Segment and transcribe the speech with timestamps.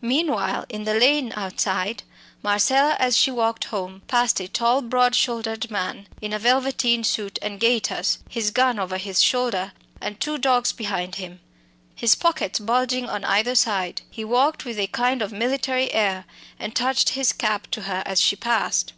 [0.00, 2.04] Meanwhile, in the lane outside,
[2.40, 7.36] Marcella, as she walked home, passed a tall broad shouldered man in a velveteen suit
[7.42, 11.40] and gaiters, his gun over his shoulder and two dogs behind him,
[11.96, 14.02] his pockets bulging on either side.
[14.08, 16.26] He walked with a kind of military air,
[16.56, 18.92] and touched his cap to her as he passed.